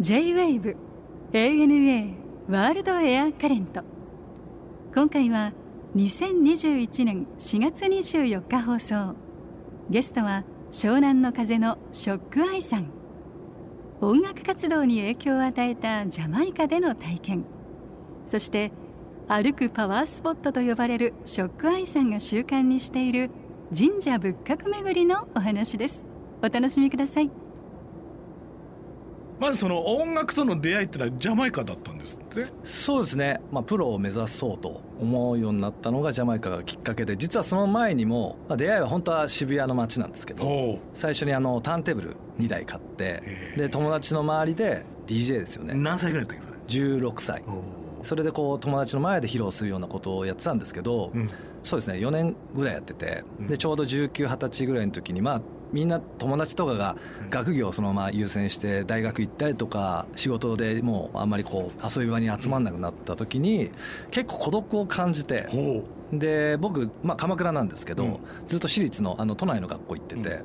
[0.00, 0.76] J-WAVE
[1.32, 2.14] ANA
[2.48, 3.82] ワールドエアカレント。
[4.92, 5.52] 今回は
[5.94, 9.14] 2021年4月24日放送。
[9.90, 10.42] ゲストは
[10.72, 12.90] 湘南の風のショックアイさん。
[14.00, 17.44] 音楽活動に影響を与えたジャマイカでの体験。
[18.26, 18.72] そして
[19.28, 23.30] 歩くパワースポットと呼ばれるショックアイさんが習慣にしている
[23.72, 26.07] 神社仏閣巡りのお話です。
[26.42, 27.30] お楽しみください。
[29.40, 32.46] まずその音楽との出会いってのはジャマイカだったんですって？
[32.64, 43.22] そうですね、まあ、プロを目指そうと思うようになったのがジャマイカがきっかけで実はその前にも、まあ、出会いは本当は渋谷の街なんですけど最初にあのターンテーブル2台買って
[43.56, 45.74] で友達の周りで DJ ですよね。
[45.74, 47.44] 何歳ぐらいだったっけそれ16歳。
[48.02, 51.28] それでこう友達の前で披露するようなことをやってたんですけど、うん、
[51.62, 51.98] そうですね。
[51.98, 56.96] 4年ぐらいやってて、でちょうど1920歳ぐらいの時にまあみんな友達とかが
[57.30, 63.70] 学業をそのまま優先して大学行ったりとか仕事でもうあんまりこう遊び場に集まんなくなった時に
[64.10, 65.46] 結構孤独を感じて
[66.12, 70.40] で僕、まあ、鎌倉なんですけど、ずっと私立のあの都内の学校行ってて。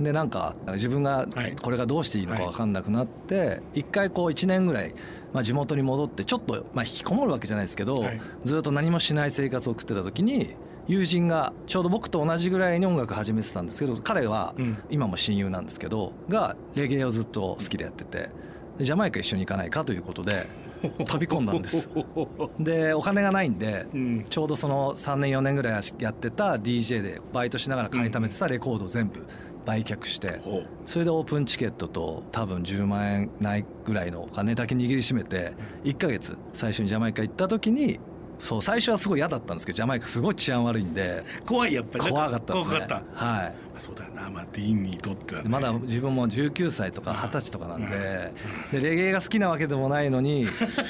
[0.00, 1.28] でなんか自分が
[1.62, 4.94] これがどうしていいのか分かんなくなって一回こう1年ぐらい
[5.34, 10.54] まあ、地元に戻ってちょっと、まあ、引きこもるわけじゃないですけど、はい、ずっと何もしない生活を送ってた時に
[10.86, 14.54] 友人がちょうど僕と同じぐらいに音楽始めてたんですけど彼は
[14.90, 18.30] 今も親友なんですけどがレゲエをずっと好きでやってて
[18.78, 20.46] ジャマイカ一緒に行かないかということで
[20.82, 21.88] 飛び込んだんです。
[22.60, 23.86] でお金がないんで、
[24.28, 29.24] ちょうどその3年4年ぐらいやってた DJ でバイトしながら買いためてたレコードを全部
[29.64, 30.40] 売却して
[30.86, 35.52] それでオープンチケットと多分10万円ないぐらいのお金だけ握りしめて
[35.84, 37.98] 1か月最初にジャマイカ行った時に
[38.38, 42.10] そう最初はすごい嫌だったんですけどジャマイカすごい治安悪いんで 怖いやっぱり。
[42.10, 42.86] 怖かったですね。
[43.14, 43.54] はい。
[43.78, 44.28] そうだな。
[44.28, 48.32] まあディーンにとっては、ね、まだ自分も19歳とか20歳とかなんで
[48.70, 50.46] でレゲエが好きなわけでもないのに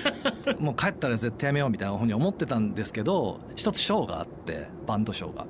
[0.58, 5.46] もう帰ったら絶対やめようみたいなふうに思ってたんですけど一つショーがあってバンドショーが。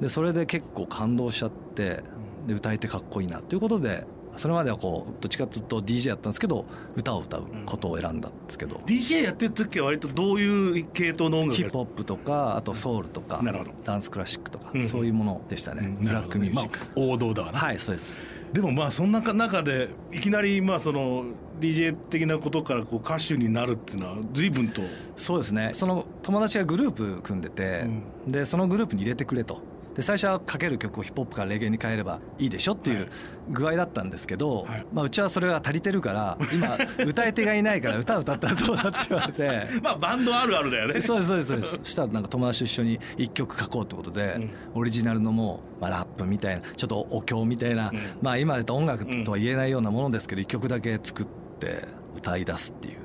[0.00, 2.02] でそれで結構感動しちゃって
[2.46, 4.04] で歌えてかっこいいなということで
[4.36, 6.64] それまではこうどっちかというと DJ やったんですけど
[6.96, 17.58] 歌を歌うことを選んだんですけど、うん、DJ やってる時は割とどういう系統の音楽ヒップホップとかあとソウルとか、うん、ダンスクラシックとか、うん、そういうものでしたね、ブラックミュージック、まあ、王道だわな。
[17.58, 18.18] はいそうです。
[18.52, 21.24] でもまあそんな中でいきなりまあその
[21.58, 24.82] DJ 的なことからこう歌手になるっていうのは随分と。
[25.16, 25.70] そうですね。
[25.72, 27.86] その友達がグループ組んでて、
[28.26, 29.62] でそのグループに入れてくれと
[29.94, 33.08] で最初はかける曲をヒップホップからレゲエに変えればいいでしょっていう
[33.50, 39.66] 具合だったんですけど、はい、まあ、うちはそれが足りてるから今歌い手がいないから歌歌ったらどうだって言われて。
[39.82, 41.00] まあバンドあるあるだよね。
[41.00, 41.78] そうですそうですそうです。
[41.82, 51.26] そしたらなんか友達と一緒に一曲書こうってことで、うん、オリジナルのもう、まあ、ラップみたいなちょっとお経みたいな、うん、まあ今で言うと音楽とは言えないようなものですけど一曲だけ作っ
[51.58, 51.84] て
[52.16, 52.96] 歌い出すっていう。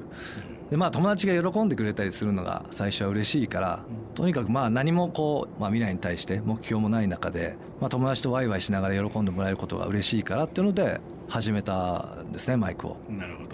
[0.70, 3.84] でまあ友達が喜んでくれたりするのが最初は嬉しいから、
[4.16, 12.98] とにかくまあ何もこう、まあ、未来に対して目標もない中で、まあ、友達とワイワイしながら喜んでもらえることが嬉しいからっていうので始めたんですねマイクを。
[13.10, 13.47] なるほど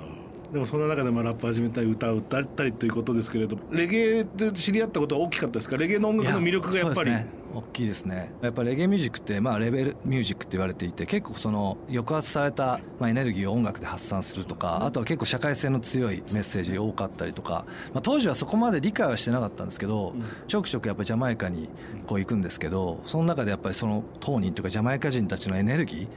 [0.54, 5.78] でもその中でまあラップ始めたり歌を歌ったりということですけれどレゲエで知り合ったことは大きかったですか？
[5.78, 7.12] レゲエの音楽の魅力がやっぱり。
[7.56, 8.32] 大きいですね。
[8.42, 20.16] やっぱりレゲエミュージックってまあレベルミュージックって言われていて結構その抑圧されたまあエネルギーを音楽で発散するとかあとは結構社会性の強いメッセージ多かったりとか、まあ、当時はそこまで理解はしてなかったんですけど
[20.48, 21.70] ちょくちょくやっぱりジャマイカに
[22.08, 26.08] こう行くんですけどその中でやっぱりその当人というかジャマイカ人たちのエネルギー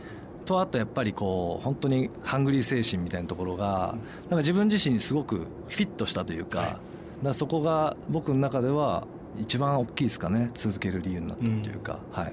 [0.47, 6.81] とあとやっぱりこう本当にハングリー精神みたいなところがなんか自分自身にすごくフィットしたというか,、だか
[7.23, 9.07] らそこが僕の中では
[9.39, 12.33] 一番大きいですかね続ける理由になったというか、うん、はい。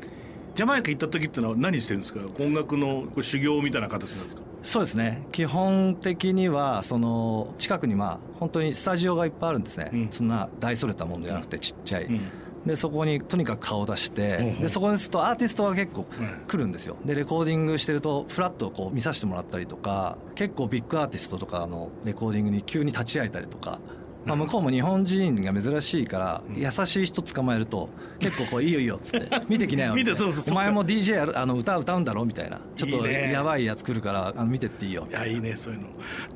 [0.56, 2.20] ジャマイカ行った時ってのは何してるんですか？
[2.40, 4.44] 音楽の修行みたいな形なんですか？
[4.62, 5.24] そうですね。
[5.32, 12.22] 基本的にはその近くにまあ本当にスタジオがいっぱいあるんですね、うん、そんな大それたものじゃなくてちっちゃい、うん
[12.66, 16.06] でそこにとにかく顔を出してでそこにするとアーティストが結構
[16.48, 16.96] 来るんですよ。
[17.04, 23.80] でレコーディングしてるとフラッとこう見させてもらったりとか結構ビッグアーティストとかのレコーディングに急に立ち会えたりとか
[24.26, 27.90] まあ、向こうも日本人が珍しいから優しい人捕まえると
[28.20, 32.60] 結構こういいよいいよっつって 見てきなよ見てそうそうお前も DJ やるあの歌歌うんだろみたいな。
[32.76, 35.88] ちょっとやばいやつ来るからあの見てっていいよいやいいねそういうの。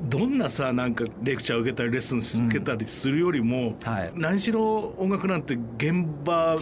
[0.08, 6.56] どんなさなんかレクチャー受けたりレッスン受けたりするよりも、うんはい、何しろ音楽なんて現場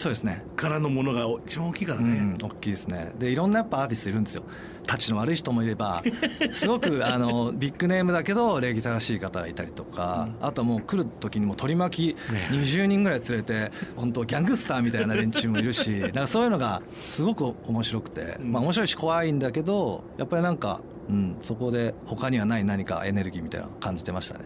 [0.56, 3.12] からのものが一番大きいからね、うん、大きいですね。
[3.18, 4.42] でいろんなやっぱアーティストいるんですよ
[4.86, 6.02] たちの悪い人もいれば
[6.52, 24.44] すごくあのビッグネームだけど礼儀正しい方がいたりとか、あとはもう来る時にも取り巻き20人ぐらい連れて本当ギャングスターみたいな連中もいるし なんかそういうのがすごく面白くて、まあ、面白いし怖いんだけどやっぱりなんか、うん、そこで他にはない何かエネルギーみたいなのを感じてましたね。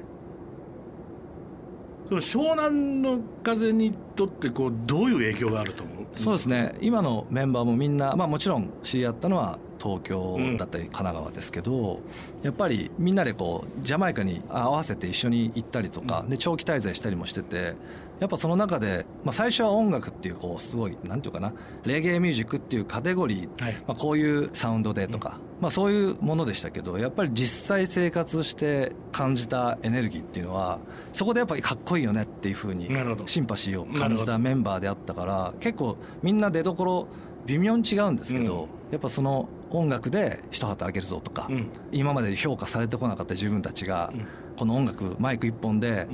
[2.08, 5.96] その湘南の風にとってこうどういう影響があると思う？
[6.16, 6.75] そうですね。
[6.81, 12.00] 今のメンバーもみんな、まあ、もちろん知り合ったのは東京だったり神奈川ですけど、
[12.43, 17.75] やっぱりみんなでこうジャマイカに合わせて一緒に行ったりとか、で長期滞在したりもしてて
[18.21, 21.55] やっぱその中で、まあ、最初は音楽っていうこうすごいなんていうかな
[21.85, 30.81] レゲエミュージックっていうカテゴリー、はい、まあ、こういうサウンドでとか、まあ、そういうものでしたけどやっぱり実際生活して感じたエネルギーっていうのは
[31.15, 32.91] そこでやっぱりかっこいいよねっていうふうに
[33.25, 37.09] シンパシーを感じたメンバーであったから結構みんな出どころ
[37.47, 41.49] 微妙に違うんですけど、やっぱその音楽で一旗あげるぞとか、
[41.93, 44.12] 今まで評価されてこなかった自分たちが、
[44.56, 46.06] この音楽マイク一本で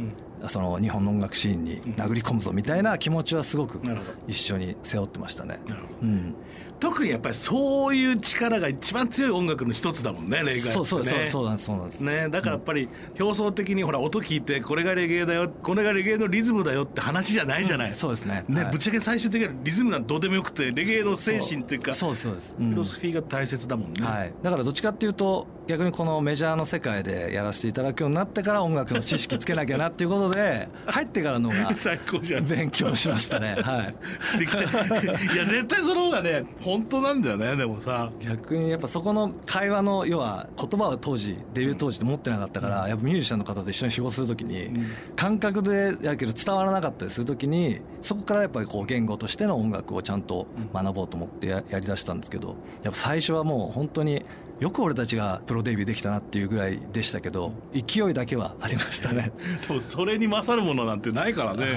[0.48, 3.80] その日本の音楽シーンに殴り込むぞみたいな気持ちはすごく
[4.28, 5.58] 一緒に背負ってましたね。
[6.02, 6.34] うん、
[6.78, 12.00] 特にやっぱりそういう力が一番強い音楽の一つだもんねレゲエそうそうそうそうなんですそうなんです。
[12.02, 12.88] ねだからやっぱり
[13.18, 18.44] 表層的にほら音聞いてこれがレゲエだよこれがレゲエのリズムだよって話じゃないじゃない、うん、そうですね。
[18.48, 32.46] ね、はい、ぶっちゃけ最終的にはリズムがどうでもよくてレゲエの精神っていうかそうそうです、フィロソフィーが大切だもんね、はい、だからどっちかっていうと逆にこのメジャーの世界でやらせていただくようになってから音楽の知識つけなきゃなっていうことで 入ってからのが最高じゃん。
[32.46, 33.56] 勉強しましたね。
[33.60, 33.94] はい。
[34.20, 34.54] 素敵。
[34.54, 38.10] いや絶対その方がね本当なんだよねでもさ。
[38.20, 44.86] 逆にやっぱそこの会話の要は言葉を当時デビュー当時で持ってなかったから、うん、やっぱミュージシャンの方と一緒に仕事するときに、うん、
[45.16, 54.24] 感覚でやけど伝わらなかったりするときにそこからやっぱりこう言語としての音楽をちゃんと学ぼうと思ってやりだしたんですけどやっぱ最初はもう本当に
[54.60, 59.32] よく俺たちがプロデビューできたなっていうぐらいでしたけど勢いだけはありましたね。
[59.68, 61.72] でもそれに勝るものなんてないからね、はい、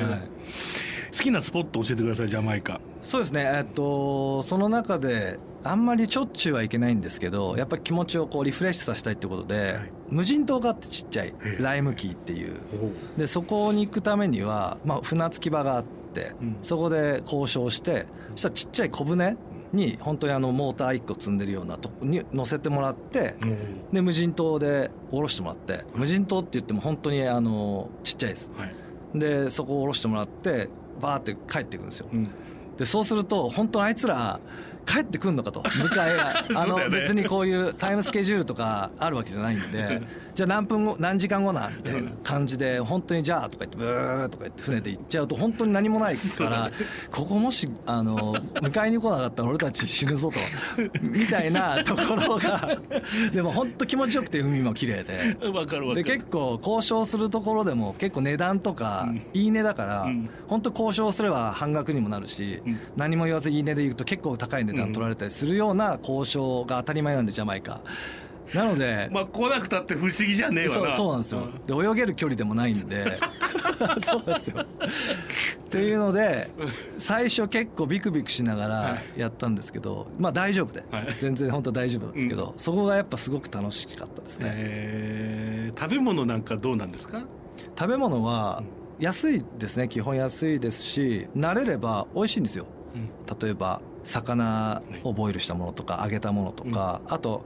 [1.12, 2.80] 好きなスポット教えてくださいジャマイカ。
[3.04, 3.52] そうですね。
[3.54, 12.54] えっとその中であんまりしょっちゅうはいけないんですけどやっぱり気持ちをこうリフレッシュさせたいってことで、はい、無人島があってちっちゃいライムキーっていう。
[13.18, 18.06] でそこに行くためには、まあ、船着き場があって、うん、そこで交渉して
[18.36, 19.38] そしたらちっちゃい小舟
[19.74, 23.36] に本当にあのモーター1個積んでるようなとこに乗せてもらって、
[23.92, 28.52] で無人島で降ろしてもらって、無人島って言っても本当にあのちっちゃいです、
[29.14, 30.70] でそこを降ろしてもらって
[31.00, 32.08] バーって帰っていくんですよ、
[32.78, 34.40] でそうすると本当あいつら
[34.90, 35.62] 帰ってくんのかと。
[35.70, 36.44] 迎えが。
[36.56, 40.02] あの別にこういうタイムスケジュールとかあるわけじゃないんで。
[40.40, 46.72] じゃあ何分後何時間後なみたいな感じで本当にじゃあとか言ってブーとか言って船で行っちゃうと本当に何もないから
[47.12, 50.40] ここもしあの迎えに来なかったら俺たち死ぬぞと。
[51.02, 52.78] みたいなところが。
[53.34, 55.38] でも本当気持ちよくて海も綺麗で。
[55.96, 60.08] で結構交渉するところでも結構値段とかいい値だから
[60.48, 62.62] 本当交渉すれば半額にもなるし
[62.96, 67.26] 何も言わずいい値で言うと結構高い値段取られたりするような交渉が当たり前なん。
[67.26, 67.82] でジャマイカ。
[68.54, 70.96] なのでまあ来なくたって不思議じゃねえわな。
[70.96, 73.20] そうなんですよ、で泳げる距離でもないんで。
[74.02, 74.62] そうですよ。
[74.62, 74.66] っ
[75.70, 76.50] ていうので
[76.98, 87.22] 最初結構ビクビクしながらやったんですけど、まあ大丈夫で、はい、全然本当大丈夫なんですけど、うん、そこがやっぱすごく楽しかったですね、えー、食べ物なんかどうなんですか？
[87.78, 88.64] 食べ物は
[89.00, 89.88] 安いですね。
[89.88, 92.66] 基本安いですし慣れれば美味しいんですよ、
[92.96, 93.80] うん、例えば
[94.10, 97.46] 魚をボイルしたものとか揚げたものとか、うん、あと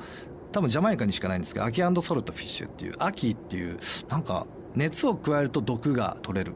[0.52, 6.54] 多分ジャマイカにしかないんですけど ackee saltfish っていう ackee っていうなんか熱を加えると毒が取れる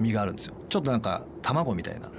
[0.00, 0.54] 実があるんですよ。
[0.68, 2.10] ちょっとなんか卵みたいな。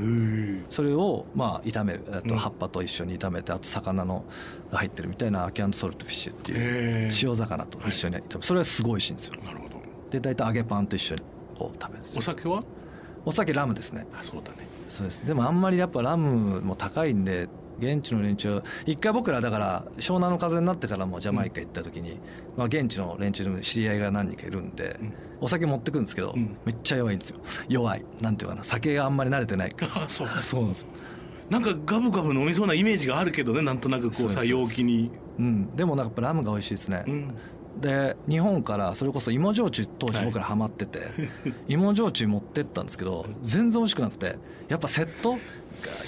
[0.69, 4.23] それをまあ炒めると葉っぱと一緒に炒めてあと魚の
[4.71, 9.33] が入ってるみたいな ackee saltfish っていう塩魚と一緒に炒めそれはすごい美味しいんですよ。
[9.43, 9.75] なるほど。
[10.09, 11.21] で大体揚げパンと一緒に
[11.57, 12.63] こう食べるお酒は？
[13.25, 14.07] お酒ラムですね。
[14.17, 15.25] あそうだねそうです。
[15.25, 17.47] でもあんまりやっぱラムも高いんで
[17.79, 22.19] 現地の連中一回僕らだから湘南の風になってからもジャマイカ行った時に、
[22.55, 24.97] まあ、現地の連中の知り合いが何人かいるんで、
[25.41, 27.39] お酒持ってくんですけど、めっちゃ弱いんですよ。
[27.67, 28.05] 弱い。
[28.21, 30.07] なんていうかな酒があんまり慣れてないから。
[30.09, 30.27] そう。
[30.41, 30.87] そうなんですよ。
[31.49, 35.11] なんかガブガブ飲みそうなイメージがあるけどねなんとなくこうさ陽気に。
[35.37, 35.75] うん。
[35.75, 37.35] でもなんかラムが美味しいですね、うん
[37.79, 41.09] で日本からそれこそ芋焼酎当時僕らハマってて、はい、
[41.73, 44.37] 芋焼酎持ってったんですけど全然美味しくなくて
[44.69, 45.37] やっぱセット？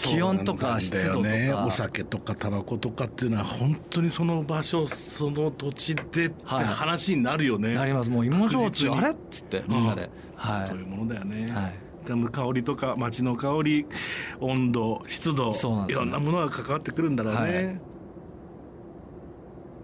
[0.04, 8.10] 気温とか湿度とか、ね、お酒とかタバコとかっていうのは本当にその場所その土地でって話になるよね、はい、なります。
[8.10, 9.12] もう芋焼酎あれ？
[9.12, 11.74] っつってみんなで、はい、そういうものだよね、はい。
[12.32, 13.86] 香りとか街の香り
[14.40, 15.58] 温度湿度、ね、
[15.90, 17.80] いろんなものが関わってくるんだろうね、はい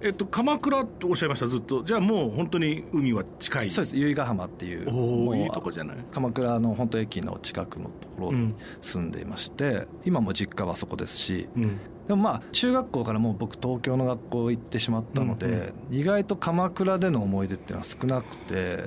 [0.03, 1.83] えっと、鎌倉とおっしゃいましたずっと。
[1.83, 3.71] じゃあもう本当に海は近い。
[3.71, 3.97] そうです。
[3.97, 5.97] 由比ヶ浜っていうおおいいとこじゃない？
[6.11, 18.83] 鎌倉の本当駅の近くのところに住んでいまして、うん、今も実家はそこですし、うん、でもまあ中学校からもう僕東京の学校行ってしまったので、うんうん、意外と鎌倉での思い出っていうのは少なくて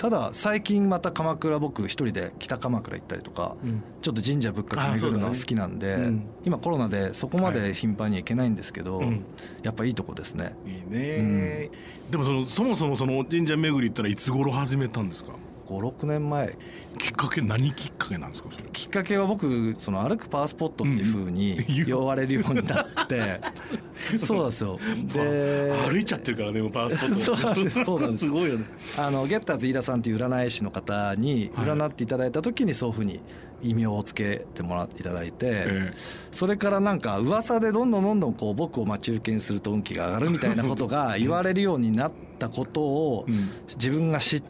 [0.00, 6.02] ただ最近また鎌倉僕一人で北鎌倉行ったりとか、うん、ちょっと神社仏閣巡るのが好きなんで、ね。
[6.04, 9.20] うん、今コロナでそこまで頻繁に行けないんですけど、はい、
[9.62, 10.56] やっぱいいとこですね。
[10.64, 11.70] いいね、
[12.10, 15.32] でもそのそもそもその神社巡りってのはいつ頃始めたんですか？
[15.70, 16.56] 56年前。
[16.98, 18.48] きっかけ何きっかけなんですか？
[18.72, 21.58] きっかけは僕その歩くパワースポットっていうふうに
[21.88, 23.40] 呼ばれるようになって。
[24.18, 24.78] そうなんですよ。
[25.14, 27.14] で歩いちゃってるからねパワースポット。
[27.14, 27.84] そうなんです。
[27.84, 28.24] そうなんです。
[28.26, 28.64] すごいよね。
[28.98, 33.20] あのゲッターズ飯田さんっていう占い師の方に占っていただいた時にそういうふうに
[33.62, 35.92] 異名をつけてもらっていただいて、
[36.32, 43.26] それからなんか噂でどんどんどんどんこう僕を待ち受けにすると運気が上がるみたいなことが言われるようになったことを
[43.68, 44.46] 自分が知って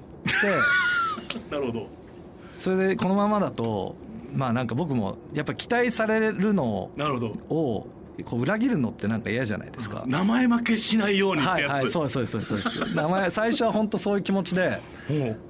[1.50, 1.86] なるほど。
[2.52, 3.94] それでこのままだと
[4.34, 6.90] まあなんか僕もやっぱ期待されるの
[7.48, 7.86] を
[8.24, 10.04] こう裏切るのってなんか嫌じゃないですか。
[10.06, 14.80] 名前負けしないようにはい、はい、そうそうそうです名前最初は本当そういう気持ちで。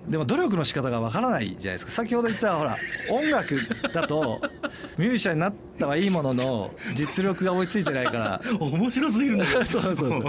[0.09, 1.93] でも努力の仕方がわからないじゃないですか。
[1.93, 2.77] 先ほど言ったほら
[3.11, 3.57] 音楽
[3.93, 4.41] だと
[4.97, 8.43] ミュージシャンになったはいいものの実力が追いついてないから。
[8.59, 10.23] 面白すぎるんだそうそうそう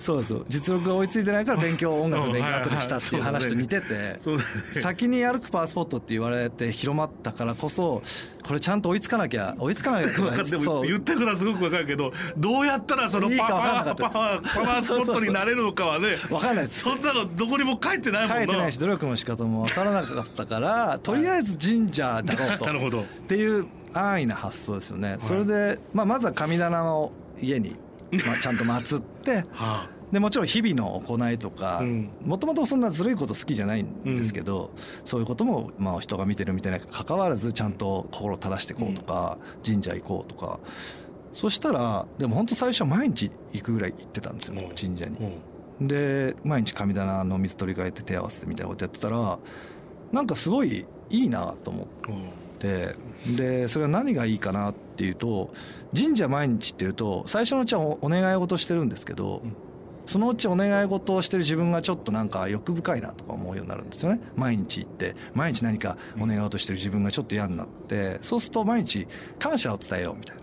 [0.00, 4.18] そうそう実力が追いついてないから勉強音楽の勉強後にしたっていう話と似てて。
[4.80, 8.02] 先に歩くパワースポットって言われて広まったからこそ
[8.42, 16.80] これちゃんと追いつかなきゃ追いつかなきゃでも言ってくのはすごく分かるけどどうやったらそのパワーパワーパワースポットになれるのかはね分かんないです。
[16.80, 18.36] そんなのどこにも書いてないもんな。
[18.36, 22.66] 書いてないし努力の仕方も分からなかったからとりあえず神社だろうと。
[22.66, 23.02] なるほど。
[23.02, 27.76] っていう安易な発想ですよね、それで、まあ、まずは神棚を家に、
[28.26, 31.82] まあ、ちゃんと祀って、はあ、でもちろん日々の行いとか
[32.24, 40.60] もともとそんなずるいこと好きじゃないんですけど、うん、そういうことも、まあ、人が見てるみたいな関わらずちゃんと心を正していこうとか、うん、神社行こうとか。
[41.34, 45.16] そしたらでも本当最初は毎日行くぐらい行ってたんですよ、神社に。
[45.80, 49.38] で毎日神棚の水取り替えて手合わせてみたいなことやってたら
[50.12, 52.42] なんかすごいいいなと思って。
[52.62, 52.94] て
[53.36, 55.52] でそれは何がいいかなっていうと
[55.96, 59.42] 神社毎日行ってると最初のうちはお願い事してるんですけど、
[60.12, 64.20] そのうちお願い事をしてる自分がちょっとなんか欲深いなとか思うようになるんですよね。
[64.36, 70.42] 毎日行って毎日何かお願い事してる自分がちょっと嫌になってそうすると毎日感謝を伝えようみたいな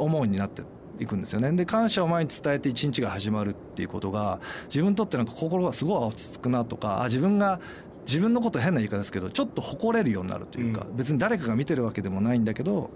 [0.00, 0.62] 思うになって
[0.98, 1.52] いくんですよね。
[1.52, 7.60] で感謝を毎日伝えて一日が始まるっていうことが自分にとってなんか心がすごい落ち着くなとかあ自分が
[8.04, 12.90] 自分のこと変な言い方ですけどちょっと誇れるようになるというか、別に誰かが見てるわけでもないんだけど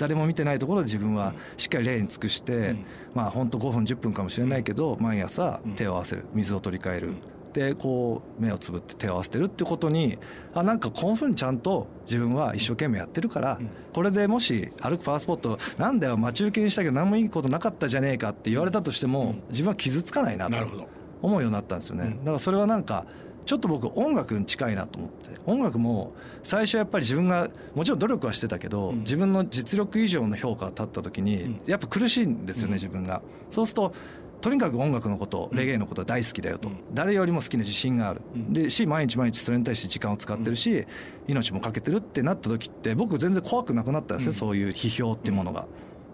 [0.00, 2.74] 誰も見てないところで自分はしっかり礼に尽くして、
[3.14, 7.12] まあ本当5分10分かもしれないけど毎朝手を合わせる水を取り替える。
[7.52, 10.18] でこう目をつぶって手を合わせてるってことに
[10.54, 13.60] あなんかこういうふうにちゃんと自分は一生懸命やってるから、
[13.92, 20.88] これでもし歩くパワースポットなんだよ待ち受けにしたけど何もいいことなかったじゃねえかって言われたとしても、自分は傷つかないなと
[21.20, 22.16] 思うようになったんですよね。
[22.20, 23.04] だからそれはなんか
[23.50, 26.12] ちょっと僕音楽に近いなと思って音楽も
[26.44, 33.22] 最初やっぱり自分がもちろん努力はしてたけど、自分の実力以上の評価が立った時にやっぱ苦しいんですよね、自分が。
[33.50, 33.92] そうすると
[34.40, 40.86] とにかく音楽のことレゲエのことは大好きだよと、誰よりも好きな自信がある、でし毎日毎日それに対して時間を使ってるし、
[41.26, 45.66] 命もかけてるってなった時って僕全然怖くなくなったんですよ、そういう批評っていうものが。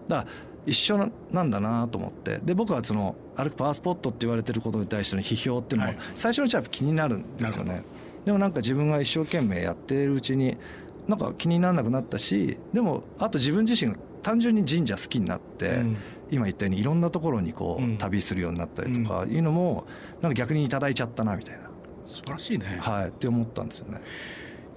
[0.07, 0.27] だから
[0.67, 2.39] 一緒なんだなと思って。
[2.43, 7.83] で僕はその歩くパワースポットって言われてることに対しての批評っていうのも最初のうちは気になるんですよね、
[8.25, 10.57] でもなんか自分が一生懸命やってるうちに
[11.07, 15.97] なんか気にならなくなったしでもあと自分自身が単純に神社好きになって、うん、
[16.31, 19.85] 今言ったようにいろんなところにこう、旅するようになったりとかいうのも
[20.21, 21.61] なんか逆に頂いちゃったなみたいな。
[22.07, 22.79] 素晴らしいね。
[22.81, 24.01] はいって思ったんですよね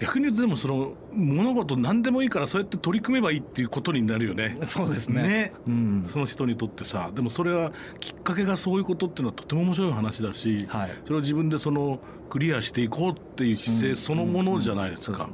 [0.00, 4.54] 逆に言うとでもその物事何でもいいからそうやって取り組めばいいっていうことになるよね。
[4.64, 5.22] そうですね。
[5.22, 7.10] ね、うん、その人にとってさ。
[7.14, 15.28] でもそれはきっかけがそういうことっていうのはとても面白い話だし、はい、それを自分でそのクリアしていこうっていう姿勢そのものじゃないですか、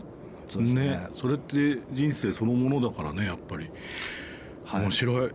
[0.49, 3.71] そうですね、ね、それって人生そのものだからねやっぱり、
[4.65, 5.31] はい、面白い。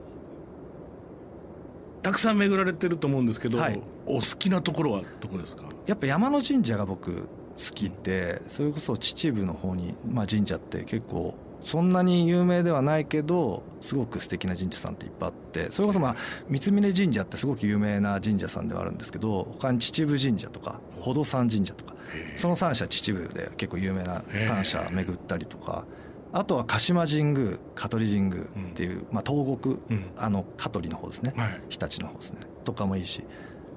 [2.01, 5.65] たくさん巡られてると思うんですけど、はい、お好きなところはどこですか？
[5.85, 16.15] やっぱ山の神社が僕好きでそれこそ秩父の方に、まあ、神社って結構そんなに有名ではないけどすごく素敵な神社さんっていっぱいあってそれこそまあ
[16.49, 21.93] 三峯神社ってすごく有名な神社さんではあるんですけど他に秩父神社とか宝登山神社とか
[22.35, 25.85] その3社秩父で結構有名な3社巡ったりとか。
[26.33, 29.77] あとは鹿島神宮香取神宮っていう、まあ、東国、
[30.15, 31.33] あの香取の方ですね、
[31.67, 32.37] 日立の方ですね。
[32.63, 33.21] とかもいいし。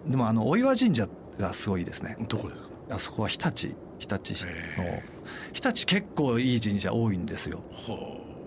[0.06, 2.16] でもあのお岩神社がすごいですね。
[2.28, 2.68] どこですか？
[2.90, 4.50] あそこは日立日立の。
[5.52, 7.60] 日立結構いい神社多いんですよ。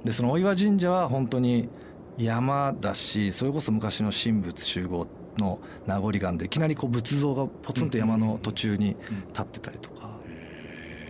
[0.03, 1.70] でそのお岩神社は本当に
[2.17, 8.96] 山だしそれこそ昔の神仏集合の名残がんでいきなりこう仏像がポツンと山の途中に
[9.29, 10.10] 立ってたりとか、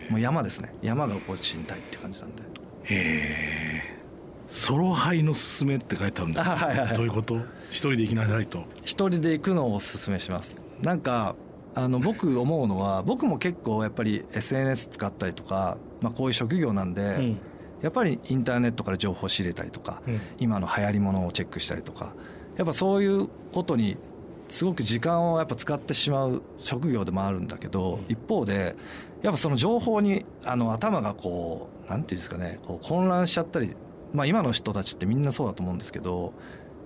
[0.09, 0.73] もう山ですね。
[0.81, 2.43] 山がこう身体って感じなんで。
[2.43, 3.97] へえ。
[4.47, 7.35] ソロハイのすすめって書いてあるんだ、はいはい、どういうこと？
[7.69, 8.63] 一人で行きなさいと。
[8.83, 10.57] 一人で行くのをおすすめします。
[10.81, 11.35] なんか
[11.77, 17.39] あの僕思うのは僕も結構やっぱり SNS 使ったりとか、まあ、こういう職業なんで、うん、
[17.83, 22.15] やっぱりインターネットから情報を仕入れたりとか、うん、今の流行りものをチェックしたりとか
[22.55, 23.95] やっぱそういうことに
[24.49, 28.75] すごく時間をやっぱ使ってしまう職業でもあるんだけど、一方で
[29.21, 33.75] やっぱその情報にあの頭がこうなんていうんですかねこう混乱しちゃったり、
[34.13, 36.33] まあ、今の人たちってみんなそうだと思うんですけど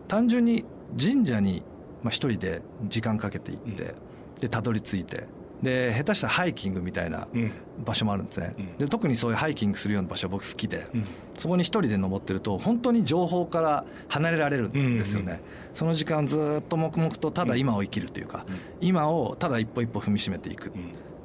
[0.08, 0.66] 単純に
[1.00, 1.64] 神社に
[2.10, 3.94] 一人で時間かけていって、
[4.42, 5.28] でたどり着いて。
[5.62, 7.28] で下手したらハイキングみたいな
[7.86, 11.06] 場所もあるんですね、うん、で特にそういうハイキングするような場所は僕好きで、うん、
[11.38, 15.42] そこに一人で登ってると本当に情報から離れられるんですよね、うんうん、
[15.76, 20.72] その時間ずっと黙々とただ今を生きるというか、うん、今をただ一歩一歩踏みしめていく、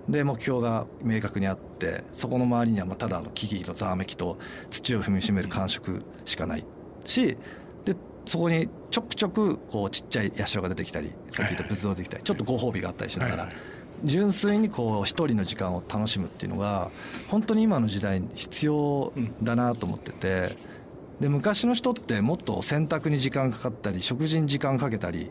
[0.06, 4.38] で目標が明確にあってそこの周りにはまあただの木々のざわめきと
[4.70, 6.64] 土を踏みしめる感触しかない
[7.04, 7.38] しで
[8.26, 13.48] そこにちょくちょくこうちっちゃい社が出てきたりさっき言った仏像出てきたりちょっとご褒美があったりしながら
[14.04, 16.90] 純粋にこう一人の時間を楽しむっていうのが
[17.28, 20.56] 本当に今の時代に必要だなと思ってて
[21.20, 25.30] で昔の人ってもっと洗濯に時間かかったり食事に時間かけたり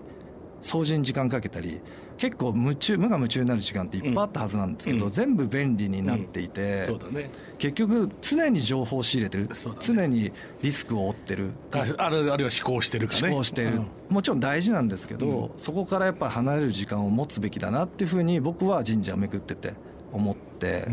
[0.61, 1.79] 掃除に時間かけたり
[2.17, 7.13] 結構夢中無我夢中になる時間っていっぱいあったはずなんですけど、うん、全部便利になっていて、うん。
[7.13, 10.31] ね、結局常に情報を仕入れてる、ね、常に
[10.61, 11.51] リスクを負ってる。
[11.71, 13.27] あるあるいは思考してるかね。
[13.27, 19.73] 思考してる、うん、もちろん大事なんですけど、そこからやっぱ離れる時間を持つべきだなっていうふうに僕は神社を巡ってて
[20.13, 20.87] 思って、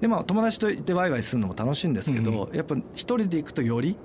[0.00, 3.96] でまあ友達といてワイワイするのも楽しいんですけど、やっぱ一人で行くとより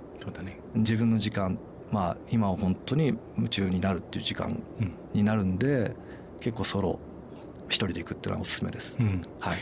[0.74, 1.60] 自分の時間
[1.92, 4.62] まあ、今は本当に夢中になるっていう時間
[5.14, 5.96] になるんで、うん、
[6.46, 7.00] 結構ソロ
[7.70, 9.58] 一人で行くっていうのはおすすめです、うん、はい。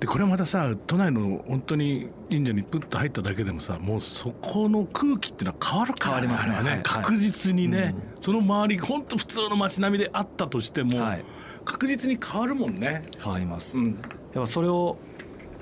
[0.00, 11.24] でこれまたさ都内の本当に神社にプッと入っただけでもさもうそこの空気っていうのは変わるから変わりますね、ね、確実にね、はいその周り本当普通の街並みであったとしても、はい、
[11.64, 13.04] 確実に変わるもんね。
[13.22, 13.96] 変わります、うん、やっ
[14.34, 14.98] ぱそれを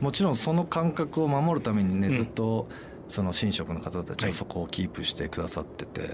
[0.00, 2.66] もちろんその感覚を守るためにねずっと、
[3.08, 6.10] その神職の方たちはそこをキープしてくださってて、はい、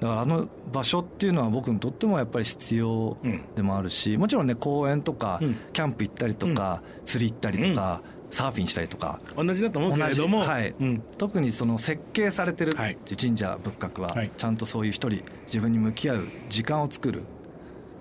[0.00, 3.18] だからあの場所っていうのは僕にとってもやっぱり必要
[3.54, 5.40] でもあるし、もちろんね公園とか
[5.72, 9.18] キャンプ行ったりとか、釣り行ったりとか、サーフィンしたりとか。
[9.36, 17.20] 同じだと思うけれども、はい、うん、特にその設計されてる神社仏閣はちゃんとそういう一人自分に向き合う時間を作る。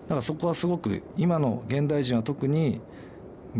[0.03, 2.81] だからそこはすごく今の現代人は特に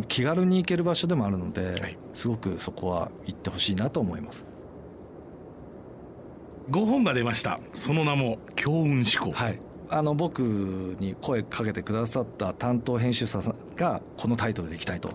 [0.07, 4.45] 気軽に行ける場所でもあるので、すごくそこは行ってほしいなと思います
[6.69, 7.59] 5本が出ました。
[7.73, 9.59] その名も強運思考はい。
[9.91, 10.39] あの僕
[10.99, 15.09] に声かけてくださった担当編集者さんがこのタイトルでいきたいと。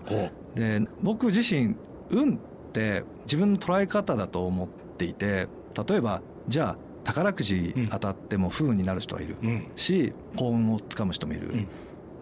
[0.55, 1.75] で僕自身
[2.09, 2.37] 運っ
[2.73, 5.47] て自分の捉え方だと思っていて
[5.87, 9.37] 例えばじゃあ宝くじ当たっても不運になる人はいる
[9.75, 11.67] し、うん、幸運をつかむ人もいる、うん、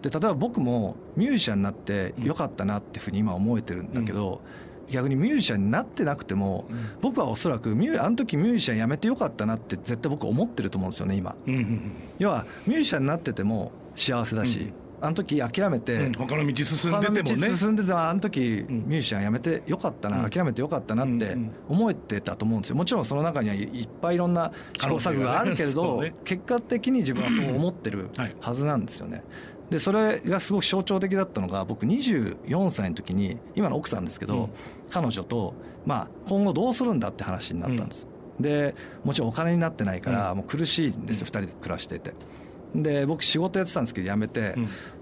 [0.02, 14.72] で例えば僕もミュージシャンになってよかったなっていうふうに今思えてるんだけど、うん逆にミュージシャンになってなくても、うん、僕はおそらくミュあの時ミュージシャンやめてよかったなって絶対僕思ってると思うんですよね今、うんうんうん、要はミュージシャンになってても幸せだし、うん。
[15.00, 17.56] あの時諦めて、うん、他の道進んでてもね。
[17.56, 21.36] 進んでてあの時ミュージシャンやめてよかったな、うん、諦めてよかったなって
[21.68, 22.76] 思えてたと思うんですよ。
[22.76, 28.08] もちろんその中にはいっぱいいろんな試行錯誤があるけれど、ね、結果的に自分はそう思ってる
[28.40, 29.24] はずなんですよね、
[29.74, 34.50] でそれがすごく象徴的だったのが僕24歳の時に今の奥さんですけど、うん、
[34.88, 35.52] 彼女と、
[35.84, 38.06] まあ、今後どうするんだって話になったんです、
[38.36, 42.14] うん、でもちろんお金になってないからもう苦しいんですよ、うん、2人で暮らしてて。
[42.76, 44.54] で僕仕事やってたんですけど辞めて、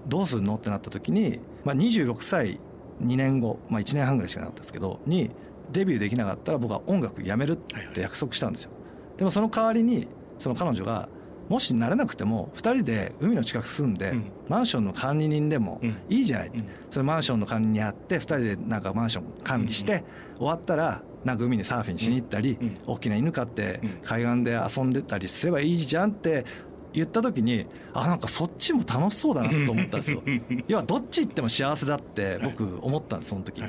[0.07, 2.59] どうするのってなった時に、まあ、26歳
[3.03, 5.29] 2年後、まあ、1年半ぐらいしかなかったですけどに
[5.71, 7.55] デビューできなかったら僕は音楽やめるっ
[7.93, 8.71] て約束したんですよ、
[9.17, 10.07] でもその代わりに
[10.39, 11.09] その彼女が
[11.49, 14.13] もしなれなくても2人で海の近く住んで、
[14.47, 16.51] マンションの管理人でもいいじゃない、
[16.89, 20.03] それマンションの管理人やって2人でなんかマンション管理して、
[20.37, 26.45] 終わったらなんか海にサーフィンしに行ったり、大きな犬飼って海岸で遊んでたりすればいいじゃんって
[26.93, 30.23] 言った時にあなんかそっちも楽しそうだなと思ったんですよ。
[30.67, 33.67] 要はどっち行っても幸せだって僕思ったんですその時に。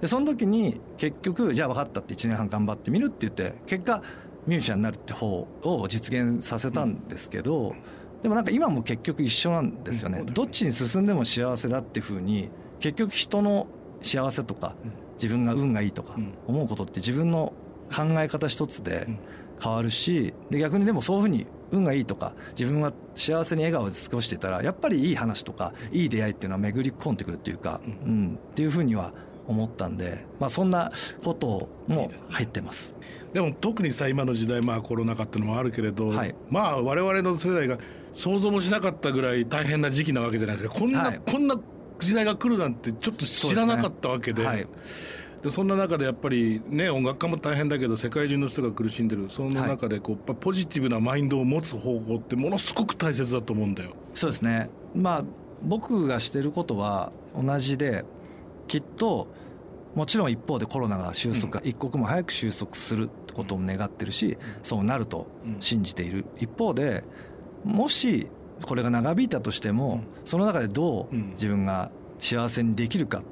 [0.00, 4.02] でその時に結局じゃあ分かったって1年半頑張ってみるって言って結果
[4.46, 7.74] ミュージシャンになるって方を実現させたんですけど、
[8.22, 10.22] でもなんか今も結局一緒なんですよね。
[10.24, 12.48] どっちに進んでも幸せだっていうふうに
[12.80, 13.66] 結局人の
[14.02, 14.74] 幸せとか
[15.14, 17.52] 自分が運がいいとか思うことって自分の
[17.94, 19.06] 考え方一つで
[19.62, 29.12] 変わるしで逆にでもそういうふうに運がいいとか自分は幸せに笑顔で過ごしていたらやっぱりいい話とかいい出会いっていうのは巡り込んでくるっていうか、うん、っていうふうには
[29.46, 30.92] 思ったんで、まあ、そんな
[31.24, 32.94] ことも入ってます。
[33.36, 37.76] でも特にさ今の時代まあコロナ禍っていうのもあるけれど、はい、まあ我々の世代が
[38.14, 40.74] 想像もしなかったぐらい大変な時期なわけじゃないですか。
[40.74, 41.60] こんな、はい、こんな
[42.00, 44.66] 時代が来るなんてちょっと知らなかったわけで。
[45.42, 53.92] でそんな中でやっぱりね音楽家も大変だけど世界中の人が苦しんでるその中でこう、ポジティブなマインドを持つ方法ってものすごく大切だと思うんだよ。
[54.14, 54.70] そうですね。
[54.94, 55.24] まあ
[55.62, 58.06] 僕がしてることは同じで
[58.66, 59.28] きっと
[59.96, 65.26] もちろん一方でコロナが収束、うん、一刻も早く収束することを願ってるし、うん、そうなると
[65.60, 67.04] 信じている、一方で
[67.64, 68.28] もし
[68.64, 73.22] これが長引いたとしても、その中でどう自分が幸せにできるか、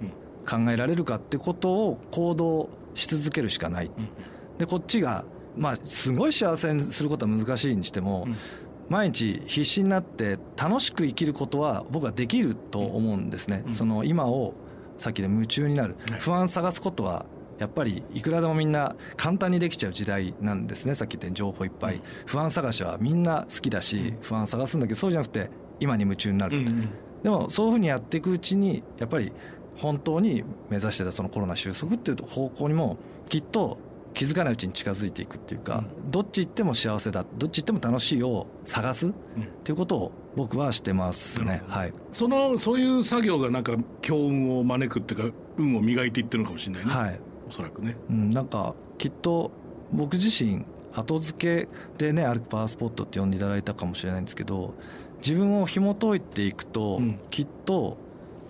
[0.48, 3.90] 考えられるかってことを行動し続けるしかない、
[4.58, 5.24] でこっちが
[5.56, 8.28] まあすごい幸せにすることは難しいにしても、
[8.90, 14.54] 毎日必死になって楽しく生きることは僕はできると思うんですね、その今を
[14.98, 17.24] さっきで夢中になる不安探すことは
[17.58, 22.00] やっぱりいくらでもみんな簡単にできちゃう時代なんですねさっき言ったように情報いっぱい。
[22.26, 26.64] 不安探しはみんな好きだし不安探すんだけどそうじゃなくて今に夢中になる、
[27.22, 29.32] でもそういうふうにやっていくうちにやっぱり
[29.76, 32.96] 本当に目指してたそのコロナ収束っていう方向にも
[33.28, 33.78] きっと
[34.14, 39.12] 気づかないうちに近づいていくっていうか、うん、どっち行っても幸せだどっち行っても楽しいを探すっ
[39.64, 49.52] ていうことを僕はしてますね、うん、はい、そのそういう作業がなんか強運を招くっていうか運を磨いていってるのかもしれないね、はい、おそらくね、うん、なんかきっと
[49.92, 54.74] 僕自身後付けでね歩くパワースポットって呼んでいただいたかもしれないんですけど
[55.18, 57.96] 自分を紐解いていくと、きっと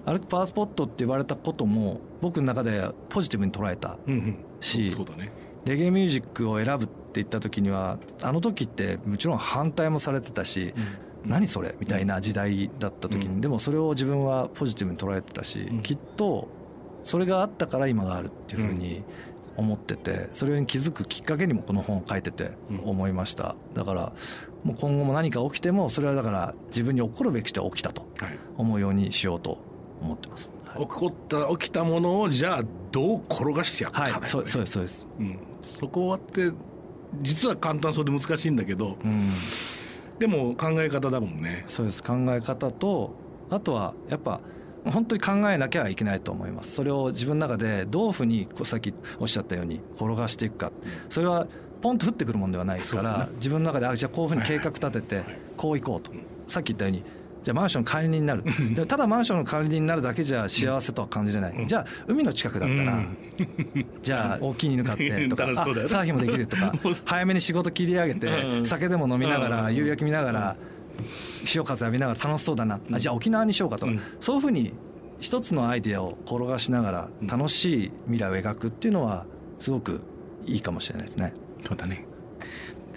[0.05, 3.97] 歩くパワースポットって言われたことも僕の中でポジティブに捉えた
[4.61, 5.31] し、そうだね、
[5.65, 10.75] レゲエミュージックを選ぶって言った時にはあの時ってもちろん反対もされてたし、
[11.25, 16.49] うん、何それみたいな時代だった時に、うん、でもそれを自分はポジティブに捉えてたし、うん、きっと
[17.05, 19.05] それがあったから今があるっていうふうに
[19.57, 22.53] 思っててそれに気づくきっかけにもこの本を書いてて
[22.85, 23.55] 思いました。
[23.75, 24.13] だから
[24.65, 28.07] もう今後も何か起きてもそれはだから自分に起こるべきして起きたと
[28.57, 29.59] 思うようにしようと
[30.01, 30.51] 思ってます。
[30.65, 36.51] はい、起こった起きたものをじゃあどう転がしてやったか、ね、はい、そうそうですそうです、うん、そこって
[37.21, 39.31] 実は簡単そうで難しいんだけど、うん、
[40.19, 41.65] でも考え方だもんね。
[41.69, 42.03] そうです。
[42.03, 43.15] 考え方と
[43.51, 44.41] あとはやっぱ
[44.85, 46.73] 本当に考えなきゃいけないと思います。
[46.73, 50.73] それを自分の中でどういうふうにさっきおっしゃったように転がしていくか。
[51.09, 51.47] それは
[51.83, 55.23] ポンと降ってくるもんではないから、ね、自分の中であじゃあこういうふうに計画立てて
[55.57, 56.13] こういこうと、
[56.49, 57.05] さっき言ったように
[57.45, 58.43] じゃあマンション管理人になる。
[58.75, 63.07] でただマンションの管理人になるだけじゃ幸せとは感じれない、じゃあ海の近くだったら、
[64.03, 66.73] じゃあ大きい犬飼って とかあサーフィンもできるとか
[67.05, 70.57] 早めに仕事切り上げて酒でも飲みながら夕焼け見ながら
[71.45, 73.87] 潮風浴びながら楽しそうだな、あじゃあ沖縄にしようかと。
[73.87, 74.73] か、そういうふうに
[75.21, 79.27] 一つのアイデアを転がしながら楽しい未来を描くっていうのは
[79.59, 80.01] すごく
[80.45, 81.33] いいかもしれないですね。
[81.67, 82.05] そうだね。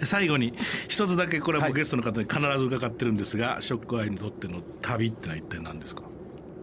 [0.02, 0.54] 最後に
[0.86, 6.02] 一つだけこれはもうゲストの方に必ず伺ってるんですが、はい、ショックアイにとっての旅ってのは一体何ですか？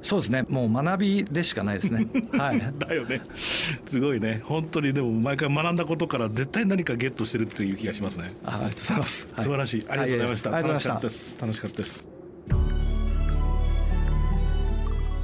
[0.05, 0.45] そうですね。
[0.49, 2.05] もう学びでしかないですね。
[2.37, 2.61] はい。
[2.77, 3.21] だよね。
[3.33, 4.39] すごいね。
[4.43, 8.31] 本当にでも毎回学んだことから絶対何かゲットしてるっていう気がしますね。
[8.45, 9.85] ありがとうございます、素晴らしい。
[9.89, 11.37] ありがとうございました、はい、楽しかったです。
[11.41, 12.05] 楽しかったです。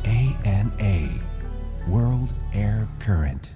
[0.04, 1.22] ANA
[1.88, 3.51] World Air Current